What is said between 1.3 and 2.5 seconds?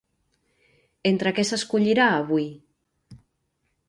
què s'escollirà avui?